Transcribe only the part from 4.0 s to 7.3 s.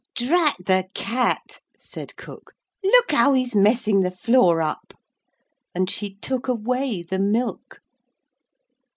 the floor up.' And she took away the